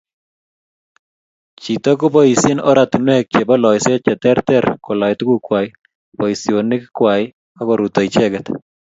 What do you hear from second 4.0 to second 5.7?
cheterter kolaa tuguuk kwai,